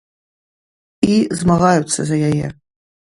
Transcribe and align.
І 1.15 1.17
змагаюцца 1.41 1.99
за 2.09 2.17
яе. 2.31 2.47